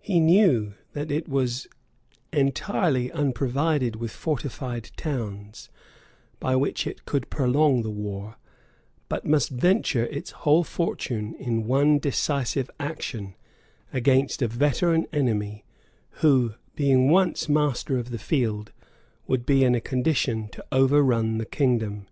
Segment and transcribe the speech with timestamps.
[0.00, 1.68] He knew that it was
[2.32, 5.68] entirely unprovided with fortified towns,
[6.40, 8.34] by which it could prolong the war;
[9.08, 13.36] but must venture its whole fortune in one decisive action,
[13.92, 15.64] against a veteran enemy,
[16.18, 18.72] who, being once master of the field,
[19.28, 22.08] would be in a condition to overrun the kingdom.